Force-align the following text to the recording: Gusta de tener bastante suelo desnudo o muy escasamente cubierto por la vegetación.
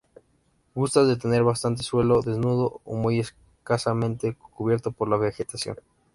Gusta 0.73 1.03
de 1.05 1.15
tener 1.15 1.43
bastante 1.43 1.83
suelo 1.83 2.23
desnudo 2.23 2.81
o 2.85 2.95
muy 2.95 3.19
escasamente 3.19 4.33
cubierto 4.55 4.91
por 4.91 5.07
la 5.07 5.17
vegetación. 5.17 5.77